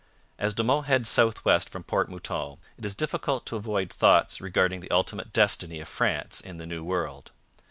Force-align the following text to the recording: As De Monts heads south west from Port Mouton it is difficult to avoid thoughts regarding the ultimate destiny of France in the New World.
As 0.39 0.55
De 0.55 0.63
Monts 0.63 0.87
heads 0.87 1.07
south 1.07 1.45
west 1.45 1.69
from 1.69 1.83
Port 1.83 2.09
Mouton 2.09 2.57
it 2.75 2.83
is 2.85 2.95
difficult 2.95 3.45
to 3.45 3.55
avoid 3.55 3.93
thoughts 3.93 4.41
regarding 4.41 4.79
the 4.79 4.89
ultimate 4.89 5.31
destiny 5.31 5.79
of 5.79 5.87
France 5.87 6.41
in 6.41 6.57
the 6.57 6.65
New 6.65 6.83
World. 6.83 7.29